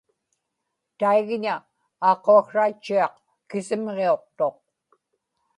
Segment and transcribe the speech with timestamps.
[0.99, 1.55] taigña
[2.09, 3.13] aaquaksraatchiaq
[3.49, 4.57] kisimġiuqtuq